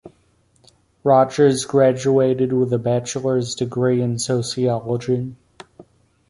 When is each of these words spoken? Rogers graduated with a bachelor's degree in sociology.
Rogers 1.03 1.63
graduated 1.63 2.53
with 2.53 2.73
a 2.73 2.79
bachelor's 2.79 3.53
degree 3.53 4.01
in 4.01 4.17
sociology. 4.17 5.35